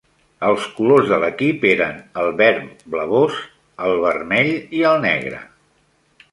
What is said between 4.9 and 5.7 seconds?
el negre.